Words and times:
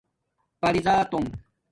پری 0.61 0.81
زاتونݣ 0.85 1.27